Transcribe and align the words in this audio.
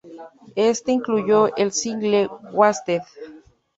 Este 0.55 0.91
incluyó 0.93 1.55
el 1.57 1.71
single 1.71 2.27
"Wasted". 2.53 3.01